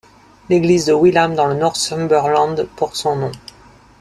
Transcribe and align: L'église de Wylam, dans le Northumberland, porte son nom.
L'église 0.49 0.87
de 0.87 0.93
Wylam, 0.93 1.35
dans 1.35 1.45
le 1.45 1.53
Northumberland, 1.53 2.67
porte 2.75 2.95
son 2.95 3.17
nom. 3.17 3.31